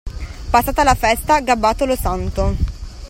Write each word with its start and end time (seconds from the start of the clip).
Passata 0.49 0.81
la 0.83 0.95
festa, 0.95 1.41
gabbato 1.41 1.85
lo 1.85 1.95
santo. 1.95 2.55